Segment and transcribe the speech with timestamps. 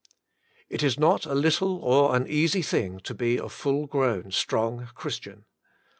[0.67, 4.87] It is not a little or an easy thing to be a full grown, strong
[4.95, 5.45] Christian.